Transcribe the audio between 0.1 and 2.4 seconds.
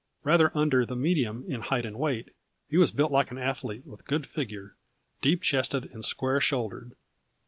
Rather under the medium in height and weight,